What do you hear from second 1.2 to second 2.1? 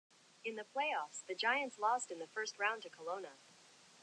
the Giants lost